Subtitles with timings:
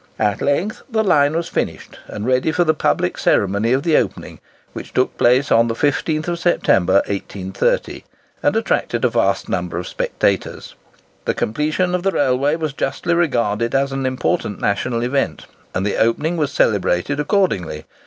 [0.17, 4.39] At length the line was finished, and ready for the public ceremony of the opening,
[4.73, 8.03] which took place on the 15th September, 1830,
[8.41, 10.73] and attracted a vast number of spectators.
[11.25, 15.45] The completion of the railway was justly regarded as an important national event,
[15.75, 17.85] and the opening was celebrated accordingly.